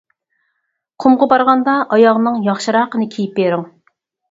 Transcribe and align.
قۇمغا 1.05 1.27
بارغاندا 1.35 1.77
ئاياغنىڭ 1.97 2.41
ياخشىراقىنى 2.49 3.11
كىيىپ 3.19 3.39
بىرىڭ! 3.39 3.71